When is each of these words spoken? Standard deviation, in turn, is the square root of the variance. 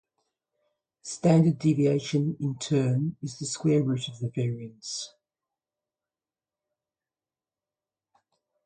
Standard 1.03 1.59
deviation, 1.59 2.35
in 2.39 2.57
turn, 2.57 3.17
is 3.21 3.37
the 3.37 3.45
square 3.45 3.83
root 3.83 4.07
of 4.07 4.17
the 4.17 4.31
variance. 4.35 5.13